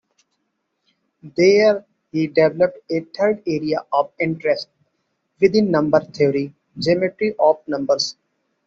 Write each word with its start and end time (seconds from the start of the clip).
There 1.37 1.85
he 2.11 2.25
developed 2.25 2.79
a 2.89 3.01
third 3.15 3.43
area 3.45 3.85
of 3.93 4.11
interest 4.19 4.69
within 5.39 5.69
number 5.69 5.99
theory, 5.99 6.55
geometry 6.79 7.35
of 7.37 7.57
numbers. 7.67 8.15